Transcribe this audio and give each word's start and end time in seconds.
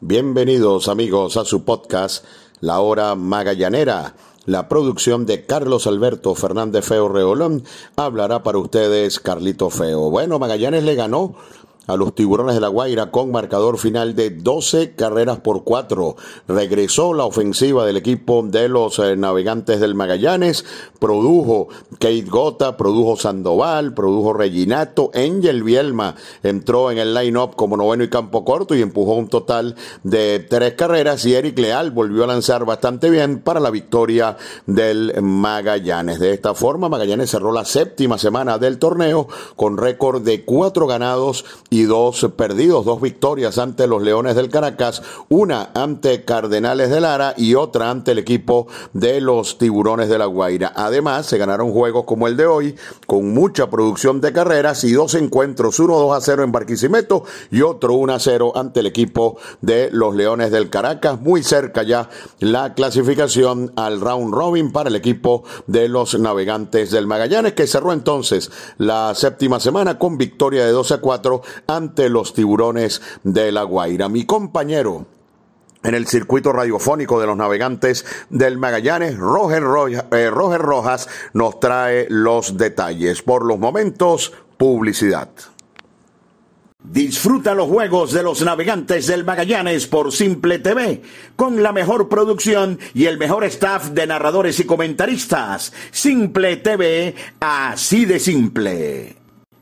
Bienvenidos 0.00 0.86
amigos 0.86 1.36
a 1.36 1.44
su 1.44 1.64
podcast 1.64 2.24
La 2.60 2.78
Hora 2.78 3.16
Magallanera. 3.16 4.14
La 4.46 4.68
producción 4.68 5.26
de 5.26 5.44
Carlos 5.44 5.88
Alberto 5.88 6.36
Fernández 6.36 6.84
Feo 6.84 7.08
Reolón 7.08 7.64
hablará 7.96 8.44
para 8.44 8.58
ustedes 8.58 9.18
Carlito 9.18 9.70
Feo. 9.70 10.08
Bueno, 10.08 10.38
Magallanes 10.38 10.84
le 10.84 10.94
ganó 10.94 11.34
a 11.88 11.96
los 11.96 12.14
Tiburones 12.14 12.54
de 12.54 12.60
la 12.60 12.68
Guaira 12.68 13.10
con 13.10 13.32
marcador 13.32 13.78
final 13.78 14.14
de 14.14 14.30
12 14.30 14.92
carreras 14.92 15.40
por 15.40 15.64
4. 15.64 16.16
Regresó 16.46 17.14
la 17.14 17.24
ofensiva 17.24 17.86
del 17.86 17.96
equipo 17.96 18.42
de 18.46 18.68
los 18.68 18.98
eh, 18.98 19.16
Navegantes 19.16 19.80
del 19.80 19.94
Magallanes, 19.94 20.64
produjo 21.00 21.68
Kate 21.92 22.26
Gota, 22.28 22.76
produjo 22.76 23.16
Sandoval, 23.16 23.94
produjo 23.94 24.34
Reginato, 24.34 25.10
Angel 25.14 25.62
Bielma 25.62 26.14
entró 26.42 26.90
en 26.90 26.98
el 26.98 27.14
line-up 27.14 27.56
como 27.56 27.76
noveno 27.76 28.04
y 28.04 28.10
campo 28.10 28.44
corto 28.44 28.74
y 28.74 28.82
empujó 28.82 29.14
un 29.14 29.28
total 29.28 29.74
de 30.02 30.40
tres 30.40 30.74
carreras 30.74 31.24
y 31.24 31.34
Eric 31.34 31.58
Leal 31.58 31.90
volvió 31.90 32.24
a 32.24 32.26
lanzar 32.26 32.66
bastante 32.66 33.08
bien 33.08 33.40
para 33.40 33.60
la 33.60 33.70
victoria 33.70 34.36
del 34.66 35.14
Magallanes. 35.22 36.20
De 36.20 36.34
esta 36.34 36.54
forma, 36.54 36.90
Magallanes 36.90 37.30
cerró 37.30 37.50
la 37.52 37.64
séptima 37.64 38.18
semana 38.18 38.58
del 38.58 38.78
torneo 38.78 39.26
con 39.56 39.78
récord 39.78 40.22
de 40.22 40.44
cuatro 40.44 40.86
ganados 40.86 41.46
y 41.70 41.77
y 41.78 41.84
dos 41.84 42.26
perdidos, 42.36 42.84
dos 42.84 43.00
victorias 43.00 43.56
ante 43.56 43.86
los 43.86 44.02
Leones 44.02 44.34
del 44.34 44.48
Caracas, 44.48 45.00
una 45.28 45.70
ante 45.74 46.24
Cardenales 46.24 46.90
de 46.90 47.00
Lara 47.00 47.34
y 47.36 47.54
otra 47.54 47.88
ante 47.88 48.10
el 48.10 48.18
equipo 48.18 48.66
de 48.92 49.20
los 49.20 49.58
Tiburones 49.58 50.08
de 50.08 50.18
la 50.18 50.26
Guaira. 50.26 50.72
Además, 50.74 51.26
se 51.26 51.38
ganaron 51.38 51.72
juegos 51.72 52.02
como 52.04 52.26
el 52.26 52.36
de 52.36 52.46
hoy, 52.46 52.74
con 53.06 53.32
mucha 53.32 53.70
producción 53.70 54.20
de 54.20 54.32
carreras 54.32 54.82
y 54.82 54.92
dos 54.92 55.14
encuentros, 55.14 55.78
uno 55.78 56.00
2 56.00 56.16
a 56.16 56.20
0 56.20 56.42
en 56.42 56.50
Barquisimeto 56.50 57.22
y 57.52 57.62
otro 57.62 57.94
1 57.94 58.12
a 58.12 58.18
0 58.18 58.52
ante 58.56 58.80
el 58.80 58.86
equipo 58.86 59.38
de 59.60 59.88
los 59.92 60.16
Leones 60.16 60.50
del 60.50 60.70
Caracas, 60.70 61.20
muy 61.20 61.44
cerca 61.44 61.84
ya 61.84 62.10
la 62.40 62.74
clasificación 62.74 63.72
al 63.76 64.00
round 64.00 64.34
robin 64.34 64.72
para 64.72 64.88
el 64.88 64.96
equipo 64.96 65.44
de 65.68 65.88
los 65.88 66.18
Navegantes 66.18 66.90
del 66.90 67.06
Magallanes, 67.06 67.52
que 67.52 67.68
cerró 67.68 67.92
entonces 67.92 68.50
la 68.78 69.14
séptima 69.14 69.60
semana 69.60 69.96
con 69.96 70.18
victoria 70.18 70.66
de 70.66 70.72
2 70.72 70.90
a 70.90 70.98
4 70.98 71.42
ante 71.70 72.08
los 72.08 72.32
tiburones 72.32 73.02
de 73.24 73.52
La 73.52 73.62
Guaira. 73.62 74.08
Mi 74.08 74.24
compañero 74.24 75.06
en 75.82 75.94
el 75.94 76.06
circuito 76.06 76.50
radiofónico 76.50 77.20
de 77.20 77.26
los 77.26 77.36
navegantes 77.36 78.06
del 78.30 78.56
Magallanes, 78.56 79.18
Roger, 79.18 79.62
eh, 80.12 80.30
Roger 80.30 80.62
Rojas 80.62 81.10
nos 81.34 81.60
trae 81.60 82.06
los 82.08 82.56
detalles. 82.56 83.20
Por 83.20 83.44
los 83.44 83.58
momentos, 83.58 84.32
publicidad. 84.56 85.28
Disfruta 86.82 87.54
los 87.54 87.68
juegos 87.68 88.12
de 88.12 88.22
los 88.22 88.40
navegantes 88.40 89.06
del 89.06 89.26
Magallanes 89.26 89.86
por 89.86 90.10
Simple 90.10 90.60
TV, 90.60 91.02
con 91.36 91.62
la 91.62 91.72
mejor 91.72 92.08
producción 92.08 92.78
y 92.94 93.04
el 93.04 93.18
mejor 93.18 93.44
staff 93.44 93.90
de 93.90 94.06
narradores 94.06 94.58
y 94.58 94.64
comentaristas. 94.64 95.74
Simple 95.90 96.56
TV, 96.56 97.14
así 97.40 98.06
de 98.06 98.18
simple. 98.18 99.17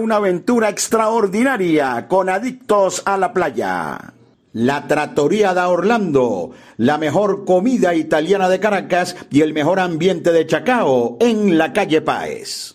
una 0.00 0.16
aventura 0.16 0.68
extraordinaria 0.68 2.08
con 2.08 2.28
adictos 2.28 3.02
a 3.04 3.16
la 3.16 3.32
playa. 3.32 4.14
La 4.52 4.88
Trattoria 4.88 5.54
da 5.54 5.68
Orlando, 5.68 6.50
la 6.76 6.98
mejor 6.98 7.44
comida 7.44 7.94
italiana 7.94 8.48
de 8.48 8.58
Caracas 8.58 9.14
y 9.30 9.42
el 9.42 9.52
mejor 9.52 9.78
ambiente 9.78 10.32
de 10.32 10.46
Chacao 10.46 11.18
en 11.20 11.56
la 11.56 11.72
calle 11.72 12.00
Páez. 12.00 12.74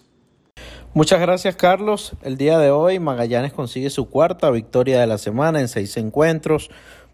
Muchas 0.94 1.20
gracias 1.20 1.58
Carlos. 1.58 2.14
El 2.22 2.38
día 2.38 2.58
de 2.58 2.72
hoy 2.72 3.00
Magallanes 3.00 3.52
consigue 3.52 3.90
su 3.90 4.10
cuarta 4.10 4.50
victoria 4.52 5.02
de 5.02 5.08
la 5.08 5.18
semana 5.18 5.60
en 5.60 5.68
seis 5.68 5.98
encuentros 5.98 6.70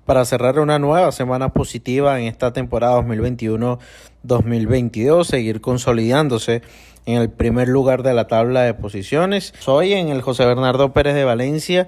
para 0.05 0.25
cerrar 0.25 0.59
una 0.59 0.77
nueva 0.79 1.11
semana 1.11 1.49
positiva 1.49 2.19
en 2.19 2.25
esta 2.27 2.53
temporada 2.53 2.99
2021-2022, 3.01 5.25
seguir 5.25 5.61
consolidándose 5.61 6.61
en 7.05 7.21
el 7.21 7.29
primer 7.29 7.67
lugar 7.67 8.01
de 8.03 8.13
la 8.13 8.27
tabla 8.27 8.61
de 8.63 8.73
posiciones. 8.73 9.53
Hoy 9.65 9.93
en 9.93 10.09
el 10.09 10.21
José 10.21 10.45
Bernardo 10.45 10.91
Pérez 10.93 11.15
de 11.15 11.23
Valencia, 11.23 11.87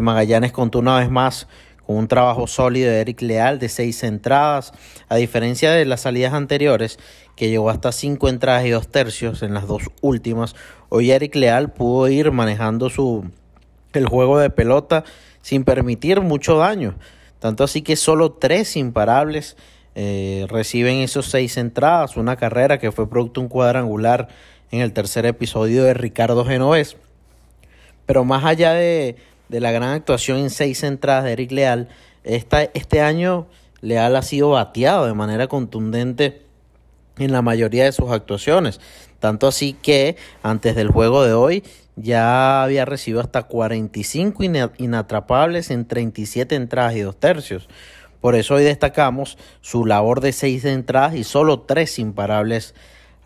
Magallanes 0.00 0.52
contó 0.52 0.78
una 0.78 1.00
vez 1.00 1.10
más 1.10 1.48
con 1.86 1.96
un 1.96 2.06
trabajo 2.06 2.46
sólido 2.46 2.90
de 2.90 3.00
Eric 3.00 3.22
Leal 3.22 3.58
de 3.58 3.68
seis 3.68 4.04
entradas, 4.04 4.72
a 5.08 5.16
diferencia 5.16 5.72
de 5.72 5.84
las 5.84 6.02
salidas 6.02 6.34
anteriores, 6.34 7.00
que 7.34 7.48
llegó 7.48 7.70
hasta 7.70 7.90
cinco 7.90 8.28
entradas 8.28 8.64
y 8.66 8.70
dos 8.70 8.86
tercios 8.88 9.42
en 9.42 9.54
las 9.54 9.66
dos 9.66 9.82
últimas. 10.00 10.54
Hoy 10.88 11.10
Eric 11.10 11.34
Leal 11.34 11.72
pudo 11.72 12.06
ir 12.08 12.30
manejando 12.30 12.90
su 12.90 13.24
el 13.92 14.06
juego 14.06 14.38
de 14.38 14.50
pelota 14.50 15.02
sin 15.42 15.64
permitir 15.64 16.20
mucho 16.20 16.58
daño. 16.58 16.94
Tanto 17.40 17.64
así 17.64 17.82
que 17.82 17.96
solo 17.96 18.32
tres 18.32 18.76
imparables 18.76 19.56
eh, 19.96 20.46
reciben 20.48 20.98
esos 20.98 21.26
seis 21.26 21.56
entradas, 21.56 22.16
una 22.16 22.36
carrera 22.36 22.78
que 22.78 22.92
fue 22.92 23.10
producto 23.10 23.40
de 23.40 23.46
un 23.46 23.48
cuadrangular 23.48 24.28
en 24.70 24.80
el 24.80 24.92
tercer 24.92 25.26
episodio 25.26 25.82
de 25.82 25.94
Ricardo 25.94 26.44
Genovés. 26.44 26.96
Pero 28.06 28.24
más 28.24 28.44
allá 28.44 28.72
de, 28.74 29.16
la 29.48 29.72
gran 29.72 29.90
actuación 29.90 30.38
en 30.38 30.50
seis 30.50 30.82
entradas 30.84 31.24
de 31.24 31.32
Eric 31.32 31.50
Leal, 31.50 31.88
este 32.22 33.00
año 33.00 33.46
Leal 33.80 34.14
ha 34.16 34.22
sido 34.22 34.50
bateado 34.50 35.06
de 35.06 35.14
manera 35.14 35.48
contundente 35.48 36.42
en 37.18 37.32
la 37.32 37.42
mayoría 37.42 37.84
de 37.84 37.92
sus 37.92 38.10
actuaciones. 38.10 38.80
Tanto 39.18 39.46
así 39.46 39.74
que 39.74 40.16
antes 40.42 40.76
del 40.76 40.88
juego 40.88 41.24
de 41.24 41.32
hoy 41.32 41.64
ya 42.02 42.62
había 42.62 42.84
recibido 42.84 43.20
hasta 43.20 43.44
45 43.44 44.42
inatrapables 44.78 45.70
en 45.70 45.86
37 45.86 46.54
entradas 46.54 46.96
y 46.96 47.00
dos 47.00 47.18
tercios. 47.18 47.68
Por 48.20 48.34
eso 48.34 48.54
hoy 48.54 48.64
destacamos 48.64 49.38
su 49.60 49.86
labor 49.86 50.20
de 50.20 50.32
seis 50.32 50.64
entradas 50.64 51.14
y 51.14 51.24
solo 51.24 51.60
tres 51.60 51.98
imparables 51.98 52.74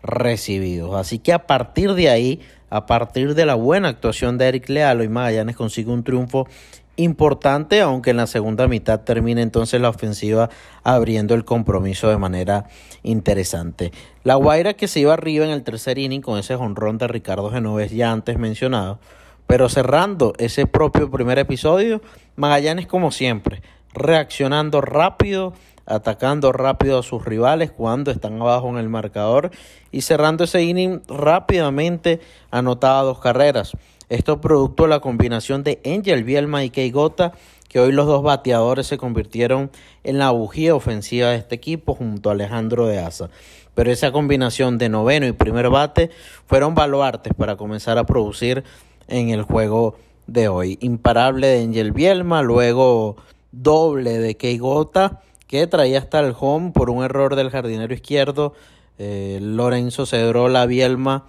recibidos. 0.01 0.95
Así 0.95 1.19
que 1.19 1.33
a 1.33 1.47
partir 1.47 1.93
de 1.93 2.09
ahí, 2.09 2.41
a 2.69 2.85
partir 2.85 3.35
de 3.35 3.45
la 3.45 3.55
buena 3.55 3.89
actuación 3.89 4.37
de 4.37 4.47
Eric 4.47 4.69
Leal, 4.69 5.01
hoy 5.01 5.09
Magallanes 5.09 5.55
consigue 5.55 5.91
un 5.91 6.03
triunfo 6.03 6.47
importante, 6.97 7.81
aunque 7.81 8.11
en 8.11 8.17
la 8.17 8.27
segunda 8.27 8.67
mitad 8.67 9.01
termine 9.01 9.41
entonces 9.41 9.81
la 9.81 9.89
ofensiva 9.89 10.49
abriendo 10.83 11.33
el 11.35 11.45
compromiso 11.45 12.09
de 12.09 12.17
manera 12.17 12.65
interesante. 13.03 13.91
La 14.23 14.35
Guaira 14.35 14.73
que 14.73 14.87
se 14.87 15.01
iba 15.01 15.13
arriba 15.13 15.45
en 15.45 15.51
el 15.51 15.63
tercer 15.63 15.97
inning 15.97 16.21
con 16.21 16.39
ese 16.39 16.55
jonrón 16.55 16.97
de 16.97 17.07
Ricardo 17.07 17.51
Genovés 17.51 17.91
ya 17.91 18.11
antes 18.11 18.37
mencionado, 18.37 18.99
pero 19.47 19.69
cerrando 19.69 20.33
ese 20.37 20.65
propio 20.65 21.11
primer 21.11 21.37
episodio, 21.39 22.01
Magallanes 22.35 22.87
como 22.87 23.11
siempre, 23.11 23.61
reaccionando 23.93 24.81
rápido, 24.81 25.53
atacando 25.85 26.51
rápido 26.51 26.99
a 26.99 27.03
sus 27.03 27.25
rivales 27.25 27.71
cuando 27.71 28.11
están 28.11 28.41
abajo 28.41 28.69
en 28.69 28.77
el 28.77 28.89
marcador 28.89 29.51
y 29.91 30.01
cerrando 30.01 30.45
ese 30.45 30.63
inning 30.63 31.01
rápidamente 31.07 32.19
anotaba 32.51 33.03
dos 33.03 33.19
carreras. 33.19 33.73
Esto 34.09 34.39
producto 34.39 34.83
de 34.83 34.89
la 34.89 34.99
combinación 34.99 35.63
de 35.63 35.81
Angel 35.85 36.23
Bielma 36.23 36.63
y 36.63 36.69
Keigota, 36.69 37.33
que 37.69 37.79
hoy 37.79 37.91
los 37.91 38.05
dos 38.05 38.21
bateadores 38.21 38.85
se 38.87 38.97
convirtieron 38.97 39.71
en 40.03 40.19
la 40.19 40.29
bujía 40.29 40.75
ofensiva 40.75 41.29
de 41.29 41.37
este 41.37 41.55
equipo 41.55 41.95
junto 41.95 42.29
a 42.29 42.33
Alejandro 42.33 42.85
de 42.85 42.99
Asa. 42.99 43.29
Pero 43.73 43.91
esa 43.91 44.11
combinación 44.11 44.77
de 44.77 44.89
noveno 44.89 45.25
y 45.25 45.31
primer 45.31 45.69
bate 45.69 46.11
fueron 46.45 46.75
baluartes 46.75 47.33
para 47.33 47.57
comenzar 47.57 47.97
a 47.97 48.05
producir 48.05 48.63
en 49.07 49.29
el 49.29 49.41
juego 49.41 49.97
de 50.27 50.47
hoy. 50.47 50.77
Imparable 50.81 51.47
de 51.47 51.63
Angel 51.63 51.91
Bielma, 51.91 52.41
luego 52.43 53.17
doble 53.51 54.19
de 54.19 54.37
Keigota 54.37 55.21
que 55.47 55.67
traía 55.67 55.99
hasta 55.99 56.19
el 56.19 56.33
home 56.39 56.71
por 56.71 56.89
un 56.89 57.03
error 57.03 57.35
del 57.35 57.49
jardinero 57.49 57.93
izquierdo. 57.93 58.53
Eh, 58.97 59.39
Lorenzo 59.41 60.05
cedró 60.05 60.47
la 60.47 60.65
Bielma 60.65 61.25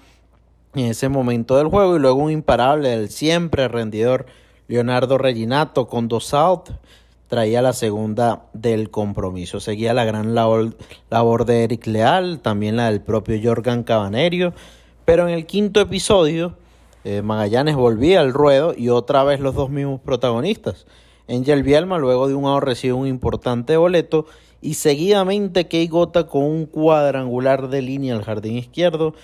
en 0.77 0.91
ese 0.91 1.09
momento 1.09 1.57
del 1.57 1.69
juego 1.69 1.97
y 1.97 2.01
luego 2.01 2.23
un 2.23 2.31
imparable 2.31 2.91
del 2.91 3.09
siempre 3.09 3.69
rendidor 3.69 4.27
Leonardo 4.69 5.17
Reginato 5.19 5.87
con 5.87 6.09
dos 6.09 6.35
out 6.35 6.71
traía 7.29 7.63
la 7.63 7.73
segunda 7.73 8.47
del 8.53 8.91
compromiso. 8.91 9.61
Seguía 9.61 9.95
la 9.95 10.05
gran 10.05 10.35
labor, 10.35 10.77
labor 11.11 11.45
de 11.45 11.65
Eric 11.65 11.87
Leal, 11.87 12.41
también 12.41 12.77
la 12.77 12.91
del 12.91 13.01
propio 13.01 13.39
Jorgan 13.43 13.83
Cabanerio, 13.83 14.53
pero 15.05 15.29
en 15.29 15.35
el 15.35 15.47
quinto 15.47 15.81
episodio 15.81 16.55
eh, 17.05 17.23
Magallanes 17.23 17.77
volvía 17.77 18.21
al 18.21 18.33
ruedo 18.33 18.75
y 18.77 18.89
otra 18.89 19.25
vez 19.25 19.41
los 19.41 19.55
dos 19.55 19.71
mismos 19.71 20.01
protagonistas. 20.01 20.87
Angel 21.29 21.63
Bielma 21.63 21.99
luego 21.99 22.29
de 22.29 22.35
un 22.35 22.45
out 22.45 22.63
recibe 22.63 22.95
un 22.95 23.07
importante 23.07 23.77
boleto 23.77 24.27
y 24.61 24.75
seguidamente 24.75 25.67
Kei 25.67 25.87
Gota 25.89 26.27
con 26.27 26.43
un 26.43 26.67
cuadrangular 26.67 27.69
de 27.69 27.83
línea 27.83 28.15
al 28.15 28.25
jardín 28.25 28.57
izquierdo 28.57 29.15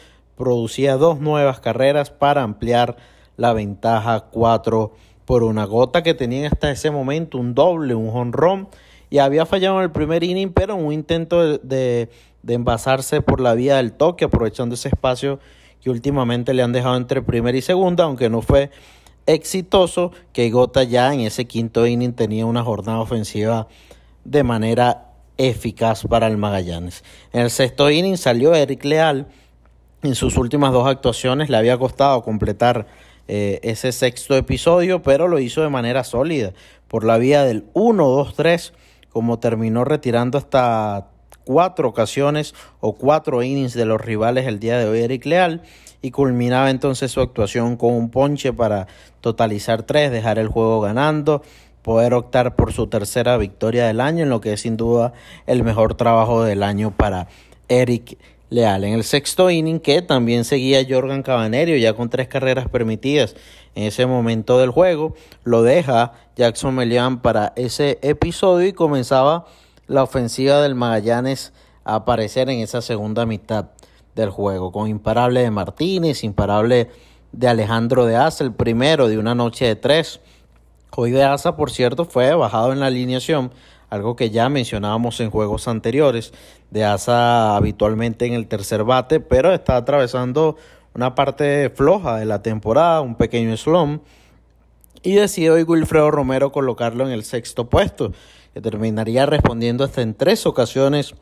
producía 0.42 0.96
dos 0.96 1.20
nuevas 1.20 1.60
carreras 1.60 2.10
para 2.10 2.42
ampliar 2.42 2.96
la 3.36 3.52
ventaja 3.52 4.24
4 4.32 4.92
por 5.24 5.44
una 5.44 5.66
gota 5.66 6.02
que 6.02 6.14
tenía 6.14 6.48
hasta 6.48 6.72
ese 6.72 6.90
momento 6.90 7.38
un 7.38 7.54
doble, 7.54 7.94
un 7.94 8.10
jonrón 8.10 8.66
y 9.08 9.18
había 9.18 9.46
fallado 9.46 9.76
en 9.76 9.84
el 9.84 9.92
primer 9.92 10.24
inning 10.24 10.52
pero 10.52 10.74
en 10.74 10.84
un 10.84 10.92
intento 10.92 11.58
de, 11.58 12.10
de 12.42 12.54
envasarse 12.54 13.20
por 13.20 13.40
la 13.40 13.54
vía 13.54 13.76
del 13.76 13.92
toque 13.92 14.24
aprovechando 14.24 14.74
ese 14.74 14.88
espacio 14.88 15.38
que 15.80 15.90
últimamente 15.90 16.54
le 16.54 16.64
han 16.64 16.72
dejado 16.72 16.96
entre 16.96 17.22
primera 17.22 17.56
y 17.56 17.62
segunda 17.62 18.02
aunque 18.02 18.28
no 18.28 18.42
fue 18.42 18.72
exitoso 19.26 20.10
que 20.32 20.50
Gota 20.50 20.82
ya 20.82 21.14
en 21.14 21.20
ese 21.20 21.44
quinto 21.44 21.86
inning 21.86 22.14
tenía 22.14 22.46
una 22.46 22.64
jornada 22.64 22.98
ofensiva 22.98 23.68
de 24.24 24.42
manera 24.42 25.12
eficaz 25.38 26.02
para 26.02 26.26
el 26.26 26.36
Magallanes. 26.36 27.04
En 27.32 27.42
el 27.42 27.50
sexto 27.50 27.88
inning 27.92 28.16
salió 28.16 28.56
Eric 28.56 28.84
Leal. 28.84 29.28
En 30.02 30.16
sus 30.16 30.36
últimas 30.36 30.72
dos 30.72 30.88
actuaciones 30.88 31.48
le 31.48 31.56
había 31.56 31.78
costado 31.78 32.22
completar 32.22 32.86
eh, 33.28 33.60
ese 33.62 33.92
sexto 33.92 34.34
episodio, 34.36 35.00
pero 35.00 35.28
lo 35.28 35.38
hizo 35.38 35.62
de 35.62 35.68
manera 35.68 36.02
sólida 36.02 36.52
por 36.88 37.04
la 37.04 37.18
vía 37.18 37.44
del 37.44 37.72
1-2-3, 37.74 38.72
como 39.10 39.38
terminó 39.38 39.84
retirando 39.84 40.38
hasta 40.38 41.06
cuatro 41.44 41.88
ocasiones 41.88 42.52
o 42.80 42.94
cuatro 42.94 43.44
innings 43.44 43.74
de 43.74 43.84
los 43.84 44.00
rivales 44.00 44.48
el 44.48 44.58
día 44.58 44.76
de 44.76 44.88
hoy 44.88 45.02
Eric 45.02 45.24
Leal 45.24 45.62
y 46.02 46.10
culminaba 46.10 46.70
entonces 46.70 47.12
su 47.12 47.20
actuación 47.20 47.76
con 47.76 47.94
un 47.94 48.10
ponche 48.10 48.52
para 48.52 48.88
totalizar 49.20 49.84
tres, 49.84 50.10
dejar 50.10 50.40
el 50.40 50.48
juego 50.48 50.80
ganando, 50.80 51.42
poder 51.82 52.12
optar 52.14 52.56
por 52.56 52.72
su 52.72 52.88
tercera 52.88 53.36
victoria 53.36 53.86
del 53.86 54.00
año, 54.00 54.24
en 54.24 54.30
lo 54.30 54.40
que 54.40 54.54
es 54.54 54.62
sin 54.62 54.76
duda 54.76 55.12
el 55.46 55.62
mejor 55.62 55.94
trabajo 55.94 56.42
del 56.42 56.64
año 56.64 56.90
para 56.90 57.28
Eric 57.68 58.18
Leal. 58.52 58.84
En 58.84 58.92
el 58.92 59.02
sexto 59.02 59.50
inning, 59.50 59.80
que 59.80 60.02
también 60.02 60.44
seguía 60.44 60.84
Jorgan 60.86 61.22
Cabanerio, 61.22 61.76
ya 61.78 61.94
con 61.94 62.10
tres 62.10 62.28
carreras 62.28 62.68
permitidas 62.68 63.34
en 63.74 63.84
ese 63.84 64.04
momento 64.04 64.58
del 64.58 64.70
juego, 64.70 65.14
lo 65.42 65.62
deja 65.62 66.12
Jackson 66.36 66.74
Melian 66.74 67.22
para 67.22 67.54
ese 67.56 67.98
episodio 68.02 68.68
y 68.68 68.72
comenzaba 68.74 69.46
la 69.86 70.02
ofensiva 70.02 70.60
del 70.60 70.74
Magallanes 70.74 71.52
a 71.84 71.96
aparecer 71.96 72.50
en 72.50 72.60
esa 72.60 72.82
segunda 72.82 73.24
mitad 73.24 73.70
del 74.14 74.28
juego, 74.28 74.70
con 74.70 74.88
imparable 74.88 75.40
de 75.40 75.50
Martínez, 75.50 76.22
imparable 76.22 76.90
de 77.32 77.48
Alejandro 77.48 78.04
de 78.04 78.16
Asa, 78.16 78.44
el 78.44 78.52
primero 78.52 79.08
de 79.08 79.16
una 79.16 79.34
noche 79.34 79.64
de 79.64 79.76
tres. 79.76 80.20
Hoy 80.94 81.10
de 81.10 81.24
Asa, 81.24 81.56
por 81.56 81.70
cierto, 81.70 82.04
fue 82.04 82.34
bajado 82.34 82.74
en 82.74 82.80
la 82.80 82.86
alineación, 82.86 83.50
algo 83.92 84.16
que 84.16 84.30
ya 84.30 84.48
mencionábamos 84.48 85.20
en 85.20 85.30
juegos 85.30 85.68
anteriores. 85.68 86.32
De 86.70 86.82
Asa 86.82 87.56
habitualmente 87.56 88.24
en 88.24 88.32
el 88.32 88.46
tercer 88.46 88.84
bate, 88.84 89.20
pero 89.20 89.52
está 89.52 89.76
atravesando 89.76 90.56
una 90.94 91.14
parte 91.14 91.68
floja 91.68 92.16
de 92.16 92.24
la 92.24 92.40
temporada, 92.40 93.02
un 93.02 93.16
pequeño 93.16 93.54
slump, 93.54 94.02
y 95.02 95.12
decide 95.12 95.50
hoy 95.50 95.64
Wilfredo 95.64 96.10
Romero 96.10 96.52
colocarlo 96.52 97.04
en 97.04 97.12
el 97.12 97.22
sexto 97.22 97.68
puesto, 97.68 98.12
que 98.54 98.62
terminaría 98.62 99.26
respondiendo 99.26 99.84
hasta 99.84 100.00
en 100.00 100.14
tres 100.14 100.46
ocasiones 100.46 101.14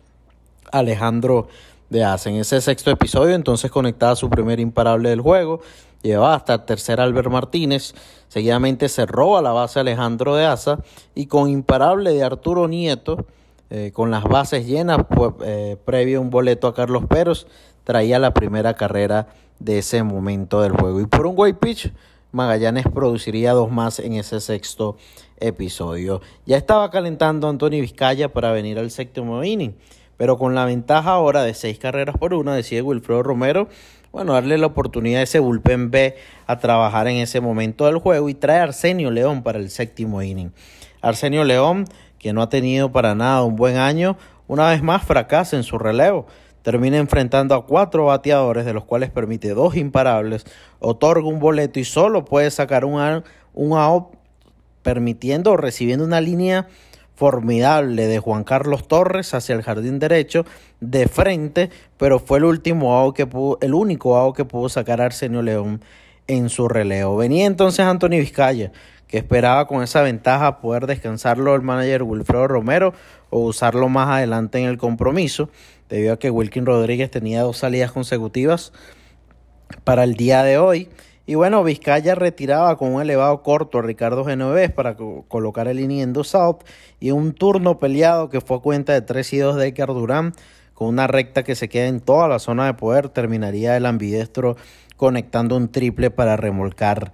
Alejandro 0.71 1.49
de 1.89 2.05
Asa. 2.05 2.31
En 2.31 2.37
ese 2.37 2.61
sexto 2.61 2.93
episodio 2.93 3.35
entonces 3.35 3.73
conectaba 3.73 4.15
su 4.15 4.31
primer 4.31 4.61
imparable 4.61 5.09
del 5.09 5.21
juego, 5.21 5.61
llevaba 6.03 6.35
hasta 6.35 6.55
el 6.55 6.65
tercer 6.65 7.01
Albert 7.01 7.31
Martínez, 7.31 7.95
seguidamente 8.29 8.89
se 8.89 9.07
roba 9.07 9.43
la 9.43 9.53
base 9.53 9.81
Alejandro 9.81 10.37
de 10.37 10.47
Asa 10.47 10.79
y 11.15 11.27
con 11.27 11.49
imparable 11.49 12.13
de 12.13 12.23
Arturo 12.23 12.69
Nieto, 12.69 13.27
eh, 13.71 13.93
con 13.93 14.11
las 14.11 14.25
bases 14.25 14.67
llenas, 14.67 14.99
pues, 15.09 15.33
eh, 15.45 15.77
previo 15.85 16.21
un 16.21 16.31
boleto 16.31 16.67
a 16.67 16.75
Carlos 16.75 17.05
Peros, 17.09 17.47
traía 17.85 18.19
la 18.19 18.35
primera 18.35 18.75
carrera 18.75 19.29
de 19.59 19.79
ese 19.79 20.03
momento 20.03 20.61
del 20.63 20.73
juego. 20.73 21.01
Y 21.01 21.07
por 21.07 21.27
un 21.27 21.35
white 21.37 21.59
pitch, 21.61 21.93
Magallanes 22.33 22.87
produciría 22.93 23.53
dos 23.53 23.71
más 23.71 23.99
en 23.99 24.15
ese 24.15 24.41
sexto 24.41 24.97
episodio. 25.39 26.21
Ya 26.47 26.57
estaba 26.57 26.91
calentando 26.91 27.49
Antonio 27.49 27.81
Vizcaya 27.81 28.33
para 28.33 28.53
venir 28.53 28.79
al 28.79 28.91
séptimo 28.91 29.43
inning, 29.43 29.75
pero 30.17 30.39
con 30.39 30.55
la 30.55 30.65
ventaja 30.65 31.11
ahora 31.11 31.43
de 31.43 31.55
seis 31.55 31.79
carreras 31.79 32.17
por 32.17 32.35
una, 32.35 32.55
decide 32.55 32.83
Wilfredo 32.83 33.23
Romero, 33.23 33.69
bueno, 34.13 34.33
darle 34.33 34.59
la 34.59 34.67
oportunidad 34.67 35.21
a 35.21 35.25
ese 35.25 35.39
bullpen 35.39 35.91
B 35.91 36.17
a 36.47 36.59
trabajar 36.59 37.09
en 37.09 37.17
ese 37.17 37.41
momento 37.41 37.87
del 37.87 37.99
juego 37.99 38.29
y 38.29 38.35
trae 38.35 38.59
a 38.59 38.65
Arsenio 38.65 39.11
León 39.11 39.43
para 39.43 39.59
el 39.59 39.71
séptimo 39.71 40.23
inning. 40.23 40.53
Arsenio 41.01 41.45
León, 41.45 41.85
que 42.19 42.33
no 42.33 42.43
ha 42.43 42.49
tenido 42.49 42.93
para 42.93 43.15
nada 43.15 43.43
un 43.45 43.57
buen 43.57 43.77
año, 43.77 44.17
una 44.49 44.69
vez 44.69 44.83
más 44.83 45.05
fracasa 45.05 45.57
en 45.57 45.63
su 45.63 45.79
relevo 45.79 46.27
termina 46.63 46.99
enfrentando 46.99 47.55
a 47.55 47.67
cuatro 47.67 48.07
bateadores, 48.07 48.65
de 48.65 48.73
los 48.73 48.85
cuales 48.85 49.11
permite 49.11 49.55
dos 49.55 49.77
imparables, 49.77 50.45
otorga 50.79 51.27
un 51.27 51.41
boleto 51.41 51.81
y 51.81 51.85
solo 51.85 52.25
puede 52.25 52.51
sacar 52.51 52.85
un, 52.85 53.25
un 53.55 54.07
permitiendo 54.83 55.53
o 55.53 55.57
recibiendo 55.57 56.05
una 56.05 56.21
línea 56.21 56.69
formidable 57.21 58.07
de 58.07 58.19
Juan 58.19 58.45
Carlos 58.45 58.89
Torres 58.89 59.35
hacia 59.35 59.55
el 59.55 59.61
jardín 59.61 59.99
derecho 59.99 60.47
de 60.81 61.07
frente, 61.07 61.69
pero 61.99 62.19
fue 62.19 62.39
el 62.39 62.45
último 62.45 62.97
out 62.97 63.15
que 63.15 63.27
pudo, 63.27 63.59
el 63.61 63.75
único 63.75 64.17
out 64.17 64.35
que 64.35 64.47
pudo 64.47 64.71
sacar 64.71 65.03
Arsenio 65.03 65.43
León 65.43 65.83
en 66.29 66.49
su 66.49 66.67
relevo. 66.67 67.19
Venía 67.19 67.45
entonces 67.45 67.85
Anthony 67.85 68.21
Vizcaya, 68.21 68.73
que 69.07 69.19
esperaba 69.19 69.67
con 69.67 69.83
esa 69.83 70.01
ventaja 70.01 70.61
poder 70.61 70.87
descansarlo 70.87 71.55
el 71.55 71.61
manager 71.61 72.05
Wilfredo 72.05 72.49
Romero 72.49 72.95
o 73.29 73.41
usarlo 73.41 73.91
más 73.91 74.09
adelante 74.09 74.59
en 74.59 74.65
el 74.65 74.79
compromiso 74.79 75.51
debido 75.91 76.15
a 76.15 76.19
que 76.19 76.31
Wilkin 76.31 76.65
Rodríguez 76.65 77.11
tenía 77.11 77.43
dos 77.43 77.59
salidas 77.59 77.93
consecutivas 77.93 78.73
para 79.85 80.05
el 80.05 80.15
día 80.15 80.43
de 80.43 80.57
hoy. 80.57 80.89
Y 81.31 81.37
bueno, 81.37 81.63
Vizcaya 81.63 82.17
retiraba 82.17 82.77
con 82.77 82.93
un 82.93 83.03
elevado 83.03 83.41
corto 83.45 83.79
a 83.79 83.83
Ricardo 83.83 84.25
Genovés 84.25 84.73
para 84.73 84.97
colocar 84.97 85.69
el 85.69 85.79
inning 85.79 86.01
en 86.01 86.25
South 86.25 86.65
y 86.99 87.13
un 87.13 87.35
turno 87.35 87.79
peleado 87.79 88.29
que 88.31 88.41
fue 88.41 88.57
a 88.57 88.61
cuenta 88.61 88.95
de 88.95 89.03
3 89.03 89.35
y 89.35 89.39
2 89.39 89.55
de 89.55 89.69
Edgar 89.69 89.91
Durán 89.91 90.33
con 90.75 90.89
una 90.89 91.07
recta 91.07 91.45
que 91.45 91.55
se 91.55 91.69
queda 91.69 91.87
en 91.87 92.01
toda 92.01 92.27
la 92.27 92.41
zona 92.41 92.67
de 92.67 92.75
poder. 92.75 93.11
Terminaría 93.11 93.77
el 93.77 93.87
ambidestro 93.87 94.57
conectando 94.97 95.57
un 95.57 95.71
triple 95.71 96.11
para 96.11 96.37
remolcar 96.37 97.13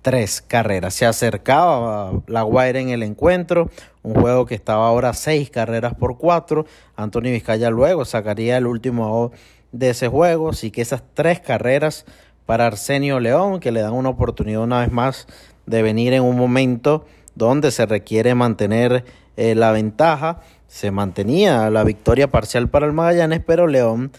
tres 0.00 0.40
carreras. 0.40 0.94
Se 0.94 1.04
acercaba 1.04 2.22
la 2.26 2.44
Guaira 2.44 2.80
en 2.80 2.88
el 2.88 3.02
encuentro, 3.02 3.68
un 4.02 4.14
juego 4.14 4.46
que 4.46 4.54
estaba 4.54 4.88
ahora 4.88 5.12
seis 5.12 5.50
carreras 5.50 5.92
por 5.92 6.16
cuatro. 6.16 6.64
Antonio 6.96 7.32
Vizcaya 7.32 7.68
luego 7.68 8.06
sacaría 8.06 8.56
el 8.56 8.66
último 8.66 9.30
de 9.72 9.90
ese 9.90 10.08
juego, 10.08 10.48
así 10.48 10.70
que 10.70 10.80
esas 10.80 11.02
tres 11.12 11.40
carreras 11.40 12.06
para 12.48 12.66
Arsenio 12.66 13.20
León, 13.20 13.60
que 13.60 13.72
le 13.72 13.82
dan 13.82 13.92
una 13.92 14.08
oportunidad 14.08 14.62
una 14.62 14.80
vez 14.80 14.90
más 14.90 15.26
de 15.66 15.82
venir 15.82 16.14
en 16.14 16.22
un 16.22 16.34
momento 16.34 17.04
donde 17.34 17.70
se 17.70 17.84
requiere 17.84 18.34
mantener 18.34 19.04
eh, 19.36 19.54
la 19.54 19.70
ventaja. 19.70 20.40
Se 20.66 20.90
mantenía 20.90 21.68
la 21.68 21.84
victoria 21.84 22.30
parcial 22.30 22.70
para 22.70 22.86
el 22.86 22.94
Magallanes, 22.94 23.42
pero 23.46 23.66
León 23.66 24.12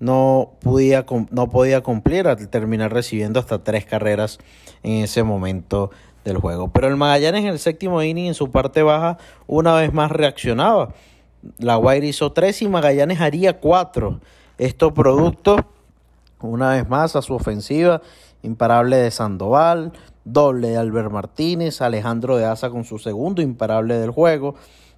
no 0.00 0.50
podía, 0.62 1.06
no 1.30 1.48
podía 1.48 1.80
cumplir 1.82 2.26
al 2.26 2.48
terminar 2.48 2.92
recibiendo 2.92 3.38
hasta 3.38 3.62
tres 3.62 3.84
carreras 3.84 4.40
en 4.82 5.04
ese 5.04 5.22
momento 5.22 5.92
del 6.24 6.38
juego. 6.38 6.72
Pero 6.72 6.88
el 6.88 6.96
Magallanes 6.96 7.42
en 7.42 7.50
el 7.50 7.60
séptimo 7.60 8.02
inning 8.02 8.26
en 8.26 8.34
su 8.34 8.50
parte 8.50 8.82
baja 8.82 9.16
una 9.46 9.76
vez 9.76 9.92
más 9.92 10.10
reaccionaba. 10.10 10.92
La 11.58 11.76
Guaira 11.76 12.06
hizo 12.06 12.32
tres 12.32 12.62
y 12.62 12.68
Magallanes 12.68 13.20
haría 13.20 13.60
cuatro. 13.60 14.18
Esto 14.58 14.92
producto 14.92 15.64
una 16.48 16.70
vez 16.70 16.88
más 16.88 17.16
a 17.16 17.22
su 17.22 17.34
ofensiva 17.34 18.02
imparable 18.42 18.96
de 18.96 19.10
Sandoval, 19.10 19.92
doble 20.24 20.68
de 20.68 20.76
Albert 20.76 21.10
Martínez, 21.10 21.80
Alejandro 21.80 22.36
de 22.36 22.44
Asa 22.44 22.70
con 22.70 22.84
su 22.84 22.98
segundo 22.98 23.42
imparable 23.42 23.98
del 23.98 24.10
juego 24.10 24.54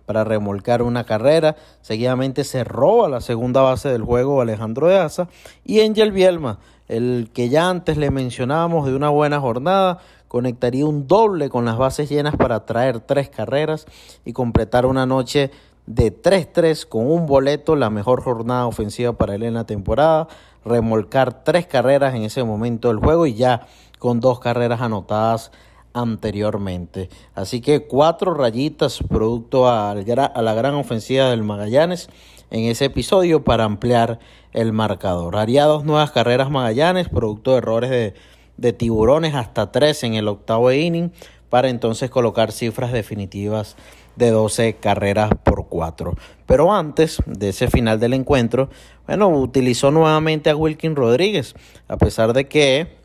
para 0.06 0.24
remolcar 0.24 0.80
una 0.82 1.04
carrera. 1.04 1.56
Seguidamente 1.82 2.44
se 2.44 2.64
roba 2.64 3.08
la 3.08 3.20
segunda 3.20 3.60
base 3.60 3.90
del 3.90 4.02
juego 4.02 4.40
Alejandro 4.40 4.88
de 4.88 4.98
Asa 4.98 5.28
y 5.64 5.80
Angel 5.80 6.12
Bielma, 6.12 6.58
el 6.88 7.30
que 7.34 7.50
ya 7.50 7.68
antes 7.68 7.98
le 7.98 8.10
mencionábamos 8.10 8.86
de 8.86 8.96
una 8.96 9.10
buena 9.10 9.38
jornada, 9.38 9.98
conectaría 10.26 10.86
un 10.86 11.06
doble 11.06 11.50
con 11.50 11.66
las 11.66 11.76
bases 11.76 12.08
llenas 12.08 12.36
para 12.36 12.64
traer 12.64 13.00
tres 13.00 13.28
carreras 13.28 13.86
y 14.24 14.32
completar 14.32 14.86
una 14.86 15.04
noche 15.04 15.50
de 15.88 16.12
3-3 16.14 16.86
con 16.86 17.10
un 17.10 17.24
boleto, 17.24 17.74
la 17.74 17.88
mejor 17.88 18.22
jornada 18.22 18.66
ofensiva 18.66 19.14
para 19.14 19.34
él 19.34 19.42
en 19.42 19.54
la 19.54 19.64
temporada, 19.64 20.28
remolcar 20.62 21.44
tres 21.44 21.66
carreras 21.66 22.14
en 22.14 22.22
ese 22.22 22.44
momento 22.44 22.88
del 22.88 22.98
juego 22.98 23.26
y 23.26 23.32
ya 23.32 23.66
con 23.98 24.20
dos 24.20 24.38
carreras 24.38 24.82
anotadas 24.82 25.50
anteriormente. 25.94 27.08
Así 27.34 27.62
que 27.62 27.86
cuatro 27.86 28.34
rayitas 28.34 28.98
producto 29.08 29.66
a 29.66 29.94
la 29.94 30.54
gran 30.54 30.74
ofensiva 30.74 31.30
del 31.30 31.42
Magallanes 31.42 32.10
en 32.50 32.64
ese 32.64 32.84
episodio 32.84 33.42
para 33.42 33.64
ampliar 33.64 34.18
el 34.52 34.74
marcador. 34.74 35.36
Haría 35.36 35.64
dos 35.64 35.84
nuevas 35.84 36.10
carreras 36.10 36.50
Magallanes, 36.50 37.08
producto 37.08 37.52
de 37.52 37.58
errores 37.58 37.88
de, 37.88 38.14
de 38.58 38.72
tiburones, 38.74 39.34
hasta 39.34 39.72
tres 39.72 40.04
en 40.04 40.14
el 40.14 40.28
octavo 40.28 40.70
inning, 40.70 41.12
para 41.48 41.70
entonces 41.70 42.10
colocar 42.10 42.52
cifras 42.52 42.92
definitivas 42.92 43.74
de 44.18 44.30
12 44.30 44.74
carreras 44.74 45.30
por 45.44 45.68
cuatro. 45.68 46.16
Pero 46.46 46.74
antes 46.74 47.22
de 47.26 47.50
ese 47.50 47.68
final 47.68 48.00
del 48.00 48.14
encuentro, 48.14 48.68
bueno, 49.06 49.28
utilizó 49.28 49.90
nuevamente 49.90 50.50
a 50.50 50.56
Wilkin 50.56 50.96
Rodríguez, 50.96 51.54
a 51.86 51.96
pesar 51.96 52.32
de 52.32 52.48
que 52.48 52.98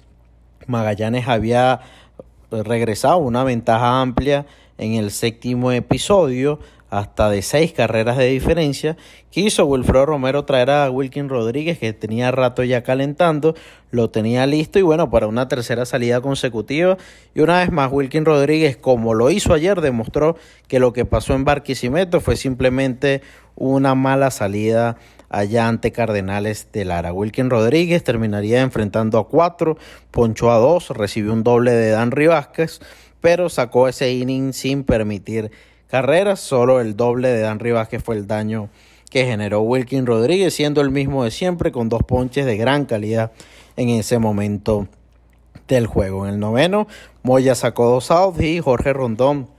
Magallanes 0.67 1.27
había 1.27 1.81
regresado 2.51 3.17
una 3.17 3.43
ventaja 3.43 4.01
amplia 4.01 4.45
en 4.77 4.93
el 4.93 5.11
séptimo 5.11 5.71
episodio, 5.71 6.59
hasta 6.93 7.27
de 7.31 7.41
seis 7.41 7.73
carreras 7.73 8.17
de 8.17 8.27
diferencia. 8.27 8.97
Quiso 9.31 9.65
Wilfredo 9.65 10.05
Romero 10.05 10.45
traer 10.45 10.69
a 10.69 10.91
Wilkin 10.91 11.27
Rodríguez, 11.27 11.79
que 11.79 11.91
tenía 11.91 12.29
rato 12.29 12.63
ya 12.63 12.83
calentando, 12.83 13.55
lo 13.89 14.11
tenía 14.11 14.45
listo 14.45 14.77
y 14.77 14.83
bueno, 14.83 15.09
para 15.09 15.25
una 15.25 15.47
tercera 15.47 15.85
salida 15.87 16.21
consecutiva. 16.21 16.97
Y 17.33 17.41
una 17.41 17.57
vez 17.57 17.71
más, 17.71 17.91
Wilkin 17.91 18.25
Rodríguez, 18.25 18.77
como 18.77 19.15
lo 19.15 19.31
hizo 19.31 19.55
ayer, 19.55 19.81
demostró 19.81 20.37
que 20.67 20.77
lo 20.77 20.93
que 20.93 21.03
pasó 21.03 21.33
en 21.33 21.45
Barquisimeto 21.45 22.21
fue 22.21 22.35
simplemente 22.35 23.23
una 23.55 23.95
mala 23.95 24.29
salida 24.29 24.97
allá 25.29 25.67
ante 25.67 25.91
Cardenales 25.91 26.67
de 26.73 26.85
Lara. 26.85 27.11
Wilkin 27.11 27.49
Rodríguez 27.49 28.03
terminaría 28.03 28.61
enfrentando 28.61 29.17
a 29.17 29.27
cuatro, 29.27 29.79
ponchó 30.11 30.51
a 30.51 30.59
dos, 30.59 30.91
recibió 30.91 31.33
un 31.33 31.41
doble 31.41 31.71
de 31.71 31.89
Dan 31.89 32.11
Vázquez, 32.11 32.81
pero 33.19 33.49
sacó 33.49 33.87
ese 33.87 34.13
inning 34.13 34.53
sin 34.53 34.83
permitir 34.83 35.49
carreras. 35.93 36.39
Solo 36.39 36.81
el 36.81 36.97
doble 36.97 37.27
de 37.27 37.41
Dan 37.41 37.59
Vázquez 37.59 38.03
fue 38.03 38.15
el 38.15 38.25
daño 38.25 38.69
que 39.11 39.25
generó 39.25 39.61
Wilkin 39.61 40.07
Rodríguez, 40.07 40.55
siendo 40.55 40.81
el 40.81 40.89
mismo 40.89 41.23
de 41.23 41.29
siempre, 41.29 41.71
con 41.71 41.87
dos 41.87 42.01
ponches 42.01 42.47
de 42.47 42.57
gran 42.57 42.85
calidad 42.85 43.31
en 43.77 43.89
ese 43.89 44.17
momento 44.17 44.87
del 45.67 45.85
juego. 45.85 46.25
En 46.25 46.33
el 46.33 46.39
noveno, 46.39 46.87
Moya 47.21 47.53
sacó 47.53 47.91
dos 47.91 48.09
outs 48.09 48.41
y 48.41 48.59
Jorge 48.59 48.91
Rondón 48.91 49.49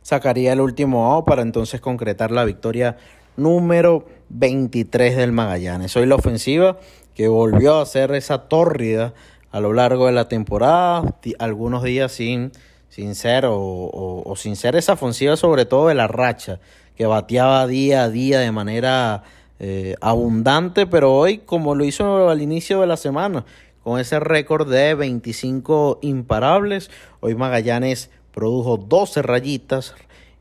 sacaría 0.00 0.54
el 0.54 0.62
último 0.62 1.12
out 1.12 1.26
para 1.26 1.42
entonces 1.42 1.78
concretar 1.78 2.30
la 2.30 2.46
victoria 2.46 2.96
número 3.36 4.06
23 4.30 5.14
del 5.14 5.32
Magallanes. 5.32 5.94
Hoy 5.94 6.06
la 6.06 6.14
ofensiva 6.14 6.78
que 7.14 7.28
volvió 7.28 7.80
a 7.80 7.84
ser 7.84 8.14
esa 8.14 8.48
tórrida 8.48 9.12
a 9.50 9.60
lo 9.60 9.74
largo 9.74 10.06
de 10.06 10.12
la 10.12 10.26
temporada, 10.26 11.16
algunos 11.38 11.82
días 11.82 12.12
sin, 12.12 12.50
sin 12.94 13.16
ser 13.16 13.44
o, 13.48 14.34
sin 14.36 14.54
ser 14.54 14.76
esa 14.76 14.92
ofensiva 14.92 15.36
sobre 15.36 15.64
todo 15.64 15.88
de 15.88 15.96
la 15.96 16.06
racha, 16.06 16.60
que 16.94 17.06
bateaba 17.06 17.66
día 17.66 18.04
a 18.04 18.08
día 18.08 18.38
de 18.38 18.52
manera 18.52 19.24
eh, 19.58 19.96
abundante, 20.00 20.86
pero 20.86 21.12
hoy 21.12 21.38
como 21.38 21.74
lo 21.74 21.84
hizo 21.84 22.28
al 22.28 22.40
inicio 22.40 22.80
de 22.82 22.86
la 22.86 22.96
semana, 22.96 23.44
con 23.82 23.98
ese 23.98 24.20
récord 24.20 24.70
de 24.70 24.94
25 24.94 25.98
imparables, 26.02 26.88
hoy 27.18 27.34
Magallanes 27.34 28.10
produjo 28.32 28.76
12 28.76 29.22
rayitas, 29.22 29.96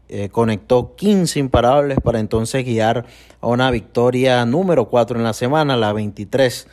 eh, 0.07 0.29
conectó 0.29 0.95
15 0.95 1.39
imparables 1.39 1.97
para 2.03 2.19
entonces 2.19 2.63
guiar 2.63 3.07
a 3.41 3.47
una 3.47 3.71
victoria 3.71 4.45
número 4.45 4.89
4 4.89 5.17
en 5.17 5.23
la 5.23 5.33
semana, 5.33 5.75
la 5.75 5.91
23 5.91 6.67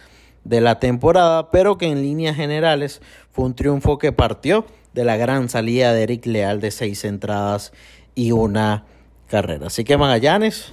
de 0.44 0.60
la 0.60 0.78
temporada, 0.78 1.50
pero 1.50 1.78
que 1.78 1.87
en 1.87 2.02
líneas 2.02 2.37
generales 2.37 3.00
fue 3.30 3.46
un 3.46 3.54
triunfo 3.54 3.96
que 3.96 4.12
partió 4.12 4.66
de 4.94 5.04
la 5.04 5.16
gran 5.16 5.49
salida 5.49 5.92
de 5.92 6.02
Eric 6.02 6.26
Leal 6.26 6.61
de 6.61 6.70
seis 6.70 7.04
entradas 7.04 7.73
y 8.14 8.32
una 8.32 8.85
carrera. 9.28 9.68
Así 9.68 9.85
que 9.85 9.97
Magallanes 9.97 10.73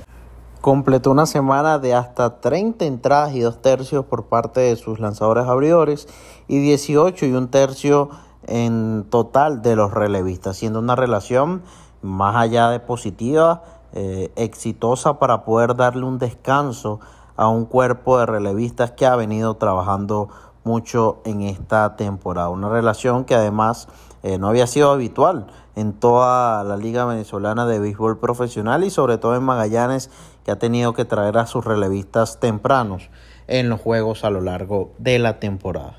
completó 0.61 1.11
una 1.11 1.25
semana 1.25 1.79
de 1.79 1.93
hasta 1.93 2.41
30 2.41 2.85
entradas 2.85 3.35
y 3.35 3.41
dos 3.41 3.61
tercios 3.61 4.05
por 4.05 4.25
parte 4.25 4.59
de 4.59 4.75
sus 4.75 4.99
lanzadores 4.99 5.45
abridores 5.45 6.07
y 6.47 6.59
18 6.59 7.25
y 7.25 7.31
un 7.33 7.49
tercio 7.49 8.09
en 8.47 9.05
total 9.09 9.61
de 9.61 9.75
los 9.75 9.93
relevistas, 9.93 10.57
siendo 10.57 10.79
una 10.79 10.95
relación 10.95 11.61
más 12.01 12.35
allá 12.35 12.69
de 12.69 12.79
positiva, 12.79 13.63
eh, 13.93 14.31
exitosa 14.35 15.19
para 15.19 15.43
poder 15.43 15.75
darle 15.75 16.05
un 16.05 16.17
descanso 16.17 16.99
a 17.35 17.47
un 17.49 17.65
cuerpo 17.65 18.17
de 18.19 18.25
relevistas 18.25 18.91
que 18.91 19.05
ha 19.05 19.15
venido 19.15 19.55
trabajando 19.55 20.29
mucho 20.63 21.21
en 21.23 21.41
esta 21.41 21.95
temporada. 21.95 22.49
Una 22.49 22.69
relación 22.69 23.23
que 23.23 23.35
además 23.35 23.87
eh, 24.23 24.37
no 24.37 24.47
había 24.47 24.67
sido 24.67 24.91
habitual 24.91 25.47
en 25.75 25.93
toda 25.93 26.63
la 26.63 26.75
Liga 26.77 27.05
Venezolana 27.05 27.65
de 27.67 27.79
Béisbol 27.79 28.19
Profesional 28.19 28.83
y 28.83 28.89
sobre 28.89 29.17
todo 29.17 29.35
en 29.35 29.43
Magallanes, 29.43 30.09
que 30.43 30.51
ha 30.51 30.59
tenido 30.59 30.93
que 30.93 31.05
traer 31.05 31.37
a 31.37 31.45
sus 31.45 31.65
relevistas 31.65 32.39
tempranos 32.39 33.09
en 33.47 33.69
los 33.69 33.79
juegos 33.79 34.23
a 34.23 34.29
lo 34.29 34.41
largo 34.41 34.93
de 34.97 35.19
la 35.19 35.39
temporada. 35.39 35.97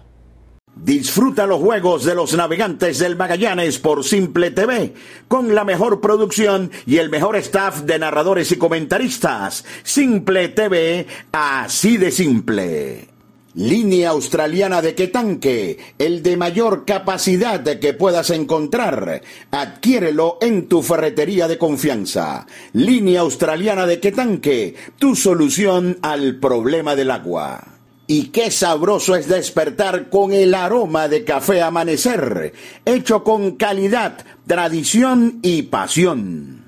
Disfruta 0.75 1.47
los 1.47 1.61
juegos 1.61 2.05
de 2.05 2.15
los 2.15 2.35
navegantes 2.35 3.01
del 3.01 3.17
Magallanes 3.17 3.79
por 3.79 4.05
Simple 4.05 4.53
TV, 4.53 4.95
con 5.27 5.55
la 5.55 5.65
mejor 5.65 6.01
producción 6.01 6.71
y 6.87 6.99
el 6.99 7.11
mejor 7.11 7.37
staff 7.37 7.81
de 7.83 7.99
narradores 7.99 8.53
y 8.53 8.59
comentaristas. 8.59 9.65
Simple 9.83 10.49
TV, 10.51 11.07
así 11.33 11.97
de 11.97 12.13
simple. 12.13 13.18
Línea 13.59 14.11
australiana 14.11 14.81
de 14.83 14.95
Quetanque, 14.95 15.79
el 15.99 16.23
de 16.23 16.37
mayor 16.37 16.85
capacidad 16.85 17.61
que 17.81 17.93
puedas 17.93 18.31
encontrar. 18.31 19.21
Adquiérelo 19.51 20.39
en 20.41 20.69
tu 20.69 20.81
ferretería 20.81 21.49
de 21.49 21.59
confianza. 21.59 22.47
Línea 22.73 23.23
australiana 23.23 23.85
de 23.89 23.99
Quetanque, 23.99 24.77
tu 24.97 25.17
solución 25.17 25.99
al 26.03 26.37
problema 26.37 26.95
del 26.95 27.11
agua. 27.11 27.65
Y 28.07 28.27
qué 28.27 28.53
sabroso 28.53 29.17
es 29.17 29.27
despertar 29.27 30.09
con 30.09 30.33
el 30.33 30.55
aroma 30.55 31.09
de 31.09 31.25
café 31.25 31.61
amanecer, 31.61 32.55
hecho 32.85 33.25
con 33.25 33.57
calidad, 33.57 34.25
tradición 34.47 35.41
y 35.43 35.63
pasión. 35.63 36.68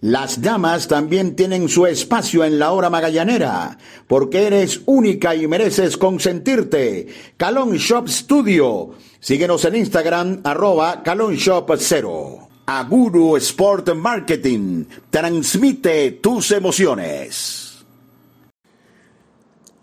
Las 0.00 0.40
damas 0.40 0.86
también 0.86 1.34
tienen 1.34 1.68
su 1.68 1.84
espacio 1.84 2.44
en 2.44 2.60
la 2.60 2.70
hora 2.70 2.88
magallanera, 2.88 3.78
porque 4.06 4.46
eres 4.46 4.82
única 4.86 5.34
y 5.34 5.48
mereces 5.48 5.96
consentirte. 5.96 7.08
Calon 7.36 7.72
Shop 7.76 8.08
Studio. 8.08 8.90
Síguenos 9.18 9.64
en 9.64 9.74
Instagram, 9.74 10.40
arroba 10.44 11.02
Calon 11.02 11.34
Shop 11.34 11.68
0. 11.76 12.48
Aguru 12.66 13.36
Sport 13.38 13.94
Marketing. 13.94 14.84
Transmite 15.10 16.12
tus 16.12 16.52
emociones. 16.52 17.84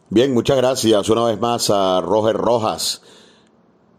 Bien, 0.10 0.34
muchas 0.34 0.56
gracias 0.56 1.10
una 1.10 1.26
vez 1.26 1.40
más 1.42 1.70
a 1.70 2.00
Roger 2.00 2.38
Rojas 2.38 3.02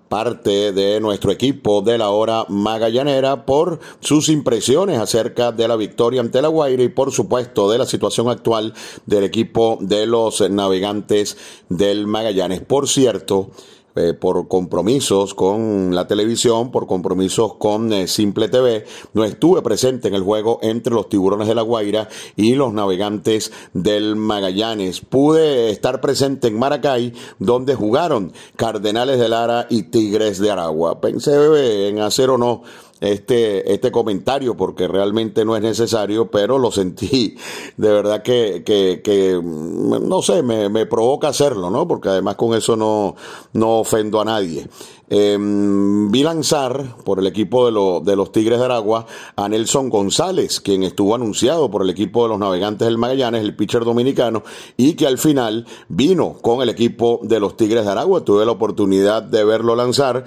parte 0.08 0.72
de 0.72 1.00
nuestro 1.00 1.30
equipo 1.30 1.82
de 1.82 1.98
la 1.98 2.10
hora 2.10 2.44
magallanera 2.48 3.44
por 3.44 3.80
sus 4.00 4.28
impresiones 4.28 4.98
acerca 4.98 5.52
de 5.52 5.68
la 5.68 5.76
victoria 5.76 6.20
ante 6.20 6.42
la 6.42 6.48
Guaira 6.48 6.82
y 6.82 6.88
por 6.88 7.12
supuesto 7.12 7.70
de 7.70 7.78
la 7.78 7.86
situación 7.86 8.28
actual 8.28 8.74
del 9.06 9.24
equipo 9.24 9.78
de 9.80 10.06
los 10.06 10.48
navegantes 10.50 11.36
del 11.68 12.06
Magallanes. 12.06 12.60
Por 12.60 12.88
cierto, 12.88 13.50
eh, 13.96 14.14
por 14.14 14.46
compromisos 14.48 15.34
con 15.34 15.94
la 15.94 16.06
televisión, 16.06 16.70
por 16.70 16.86
compromisos 16.86 17.54
con 17.54 17.92
eh, 17.92 18.06
Simple 18.06 18.48
TV, 18.48 18.84
no 19.14 19.24
estuve 19.24 19.62
presente 19.62 20.08
en 20.08 20.14
el 20.14 20.22
juego 20.22 20.58
entre 20.62 20.94
los 20.94 21.08
tiburones 21.08 21.48
de 21.48 21.54
la 21.54 21.62
Guaira 21.62 22.08
y 22.36 22.54
los 22.54 22.72
navegantes 22.72 23.52
del 23.72 24.16
Magallanes. 24.16 25.00
Pude 25.00 25.70
estar 25.70 26.00
presente 26.00 26.48
en 26.48 26.58
Maracay, 26.58 27.12
donde 27.38 27.74
jugaron 27.74 28.32
Cardenales 28.56 29.18
de 29.18 29.28
Lara 29.28 29.66
y 29.70 29.84
Tigres 29.84 30.38
de 30.38 30.50
Aragua. 30.50 31.00
Pensé 31.00 31.88
en 31.88 32.00
hacer 32.00 32.30
o 32.30 32.38
no 32.38 32.62
este, 33.00 33.72
este 33.72 33.92
comentario 33.92 34.56
porque 34.56 34.88
realmente 34.88 35.44
no 35.44 35.56
es 35.56 35.62
necesario, 35.62 36.30
pero 36.30 36.58
lo 36.58 36.70
sentí 36.70 37.36
de 37.76 37.88
verdad 37.88 38.22
que, 38.22 38.62
que, 38.64 39.00
que 39.02 39.40
no 39.42 40.22
sé, 40.22 40.42
me, 40.42 40.68
me, 40.68 40.86
provoca 40.86 41.28
hacerlo, 41.28 41.70
¿no? 41.70 41.86
Porque 41.86 42.08
además 42.08 42.36
con 42.36 42.54
eso 42.54 42.76
no, 42.76 43.16
no 43.52 43.80
ofendo 43.80 44.20
a 44.20 44.24
nadie. 44.24 44.66
Vi 45.08 46.22
lanzar 46.22 46.96
por 47.04 47.20
el 47.20 47.28
equipo 47.28 47.70
de, 47.70 48.10
de 48.10 48.16
los 48.16 48.32
Tigres 48.32 48.58
de 48.58 48.64
Aragua 48.64 49.06
a 49.36 49.48
Nelson 49.48 49.88
González, 49.88 50.60
quien 50.60 50.82
estuvo 50.82 51.14
anunciado 51.14 51.70
por 51.70 51.82
el 51.82 51.90
equipo 51.90 52.24
de 52.24 52.30
los 52.30 52.38
Navegantes 52.40 52.86
del 52.86 52.98
Magallanes, 52.98 53.42
el 53.42 53.54
pitcher 53.54 53.84
dominicano, 53.84 54.42
y 54.76 54.94
que 54.94 55.06
al 55.06 55.18
final 55.18 55.66
vino 55.88 56.38
con 56.42 56.60
el 56.60 56.70
equipo 56.70 57.20
de 57.22 57.38
los 57.38 57.56
Tigres 57.56 57.84
de 57.84 57.92
Aragua. 57.92 58.24
Tuve 58.24 58.44
la 58.44 58.52
oportunidad 58.52 59.22
de 59.22 59.44
verlo 59.44 59.76
lanzar 59.76 60.24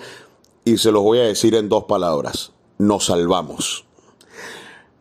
y 0.64 0.78
se 0.78 0.92
los 0.92 1.04
voy 1.04 1.20
a 1.20 1.24
decir 1.24 1.56
en 1.56 1.68
dos 1.68 1.84
palabras 1.84 2.54
nos 2.80 3.08
salvamos. 3.08 3.89